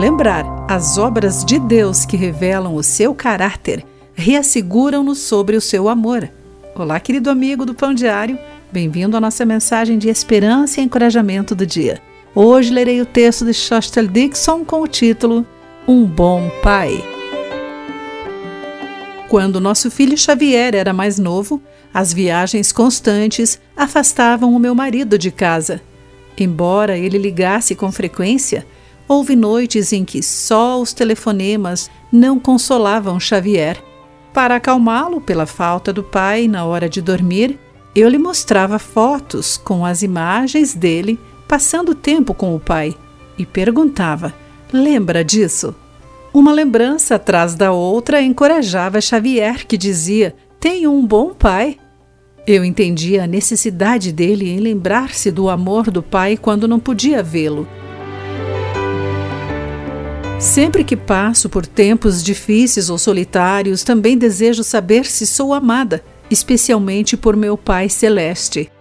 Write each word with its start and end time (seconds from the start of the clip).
Lembrar 0.00 0.46
as 0.66 0.96
obras 0.96 1.44
de 1.44 1.58
Deus 1.58 2.06
que 2.06 2.16
revelam 2.16 2.74
o 2.74 2.82
seu 2.82 3.14
caráter 3.14 3.84
reasseguram-nos 4.14 5.18
sobre 5.18 5.58
o 5.58 5.60
seu 5.60 5.90
amor. 5.90 6.26
Olá, 6.74 6.98
querido 6.98 7.28
amigo 7.28 7.66
do 7.66 7.74
Pão 7.74 7.92
Diário, 7.92 8.38
bem-vindo 8.72 9.14
à 9.14 9.20
nossa 9.20 9.44
mensagem 9.44 9.98
de 9.98 10.08
esperança 10.08 10.80
e 10.80 10.84
encorajamento 10.84 11.54
do 11.54 11.66
dia. 11.66 12.00
Hoje 12.34 12.72
lerei 12.72 13.02
o 13.02 13.04
texto 13.04 13.44
de 13.44 13.52
Shostel 13.52 14.06
Dixon 14.06 14.64
com 14.64 14.80
o 14.80 14.88
título 14.88 15.46
Um 15.86 16.06
Bom 16.06 16.50
Pai. 16.62 17.04
Quando 19.28 19.60
nosso 19.60 19.90
filho 19.90 20.16
Xavier 20.16 20.74
era 20.74 20.94
mais 20.94 21.18
novo, 21.18 21.60
as 21.92 22.10
viagens 22.10 22.72
constantes 22.72 23.60
afastavam 23.76 24.54
o 24.54 24.58
meu 24.58 24.74
marido 24.74 25.18
de 25.18 25.30
casa. 25.30 25.82
Embora 26.38 26.96
ele 26.96 27.18
ligasse 27.18 27.74
com 27.74 27.92
frequência, 27.92 28.64
houve 29.10 29.34
noites 29.34 29.92
em 29.92 30.04
que 30.04 30.22
só 30.22 30.80
os 30.80 30.92
telefonemas 30.92 31.90
não 32.12 32.38
consolavam 32.38 33.18
Xavier. 33.18 33.82
Para 34.32 34.54
acalmá-lo 34.54 35.20
pela 35.20 35.46
falta 35.46 35.92
do 35.92 36.04
pai 36.04 36.46
na 36.46 36.64
hora 36.64 36.88
de 36.88 37.02
dormir, 37.02 37.58
eu 37.92 38.08
lhe 38.08 38.18
mostrava 38.18 38.78
fotos 38.78 39.56
com 39.56 39.84
as 39.84 40.02
imagens 40.02 40.74
dele 40.76 41.18
passando 41.48 41.92
tempo 41.92 42.32
com 42.32 42.54
o 42.54 42.60
pai 42.60 42.94
e 43.36 43.44
perguntava: 43.44 44.32
Lembra 44.72 45.24
disso? 45.24 45.74
Uma 46.32 46.52
lembrança 46.52 47.16
atrás 47.16 47.56
da 47.56 47.72
outra 47.72 48.22
encorajava 48.22 49.00
Xavier, 49.00 49.66
que 49.66 49.76
dizia: 49.76 50.36
Tenho 50.60 50.92
um 50.92 51.04
bom 51.04 51.34
pai. 51.34 51.76
Eu 52.46 52.64
entendia 52.64 53.24
a 53.24 53.26
necessidade 53.26 54.12
dele 54.12 54.48
em 54.48 54.60
lembrar-se 54.60 55.32
do 55.32 55.50
amor 55.50 55.90
do 55.90 56.00
pai 56.00 56.36
quando 56.36 56.68
não 56.68 56.78
podia 56.78 57.24
vê-lo. 57.24 57.66
Sempre 60.40 60.82
que 60.82 60.96
passo 60.96 61.50
por 61.50 61.66
tempos 61.66 62.24
difíceis 62.24 62.88
ou 62.88 62.96
solitários, 62.96 63.84
também 63.84 64.16
desejo 64.16 64.64
saber 64.64 65.04
se 65.04 65.26
sou 65.26 65.52
amada, 65.52 66.02
especialmente 66.30 67.14
por 67.14 67.36
meu 67.36 67.58
Pai 67.58 67.90
Celeste. 67.90 68.72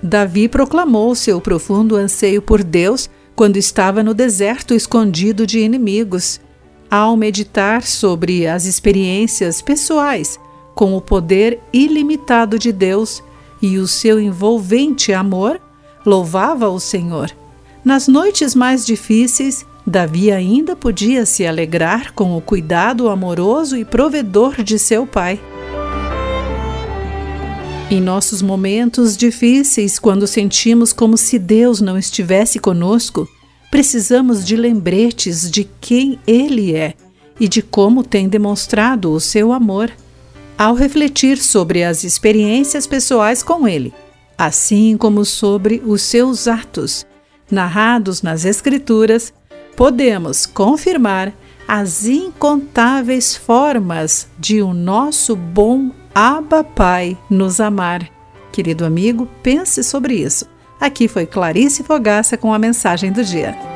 Davi 0.00 0.48
proclamou 0.48 1.12
seu 1.16 1.40
profundo 1.40 1.96
anseio 1.96 2.40
por 2.40 2.62
Deus 2.62 3.10
quando 3.34 3.56
estava 3.56 4.02
no 4.02 4.14
deserto 4.14 4.74
escondido 4.74 5.44
de 5.44 5.58
inimigos 5.58 6.40
ao 6.88 7.16
meditar 7.16 7.82
sobre 7.82 8.46
as 8.46 8.64
experiências 8.64 9.60
pessoais 9.60 10.38
com 10.74 10.96
o 10.96 11.00
poder 11.00 11.58
ilimitado 11.72 12.58
de 12.58 12.70
Deus 12.70 13.22
e 13.60 13.78
o 13.78 13.88
seu 13.88 14.20
envolvente 14.20 15.12
amor, 15.12 15.60
louvava 16.06 16.68
o 16.68 16.78
Senhor. 16.78 17.30
Nas 17.84 18.06
noites 18.08 18.54
mais 18.54 18.86
difíceis, 18.86 19.66
Davi 19.86 20.30
ainda 20.30 20.76
podia 20.76 21.26
se 21.26 21.44
alegrar 21.44 22.12
com 22.12 22.36
o 22.36 22.40
cuidado 22.40 23.08
amoroso 23.08 23.76
e 23.76 23.84
provedor 23.84 24.62
de 24.62 24.78
seu 24.78 25.06
pai. 25.06 25.40
Em 27.90 28.00
nossos 28.00 28.40
momentos 28.40 29.16
difíceis, 29.16 29.98
quando 29.98 30.26
sentimos 30.26 30.92
como 30.92 31.16
se 31.16 31.38
Deus 31.38 31.80
não 31.80 31.98
estivesse 31.98 32.58
conosco, 32.58 33.28
precisamos 33.70 34.44
de 34.46 34.56
lembretes 34.56 35.50
de 35.50 35.68
quem 35.80 36.18
Ele 36.26 36.74
é 36.74 36.94
e 37.38 37.48
de 37.48 37.60
como 37.60 38.04
tem 38.04 38.28
demonstrado 38.28 39.12
o 39.12 39.20
seu 39.20 39.52
amor 39.52 39.90
ao 40.56 40.74
refletir 40.74 41.38
sobre 41.38 41.82
as 41.82 42.04
experiências 42.04 42.86
pessoais 42.86 43.42
com 43.42 43.66
Ele, 43.66 43.92
assim 44.38 44.96
como 44.96 45.24
sobre 45.24 45.82
os 45.84 46.02
seus 46.02 46.46
atos, 46.46 47.04
narrados 47.50 48.22
nas 48.22 48.44
Escrituras, 48.44 49.34
podemos 49.76 50.46
confirmar 50.46 51.32
as 51.66 52.06
incontáveis 52.06 53.36
formas 53.36 54.28
de 54.38 54.60
o 54.60 54.74
nosso 54.74 55.34
bom 55.34 55.90
Abba 56.14 56.62
Pai 56.62 57.16
nos 57.30 57.60
amar. 57.60 58.08
Querido 58.52 58.84
amigo, 58.84 59.26
pense 59.42 59.82
sobre 59.82 60.14
isso. 60.14 60.46
Aqui 60.78 61.08
foi 61.08 61.24
Clarice 61.24 61.82
Fogaça 61.82 62.36
com 62.36 62.52
a 62.52 62.58
mensagem 62.58 63.10
do 63.10 63.24
dia. 63.24 63.71